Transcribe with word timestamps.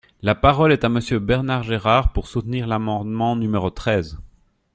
La 0.23 0.33
parole 0.33 0.71
est 0.71 0.83
à 0.83 0.89
Monsieur 0.89 1.19
Bernard 1.19 1.61
Gérard, 1.61 2.11
pour 2.11 2.25
soutenir 2.25 2.65
l’amendement 2.65 3.35
numéro 3.35 3.69
treize. 3.69 4.17